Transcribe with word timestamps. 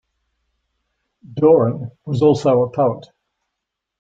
Doran 1.35 1.91
was 2.05 2.23
also 2.23 2.63
a 2.63 2.71
poet. 2.71 3.05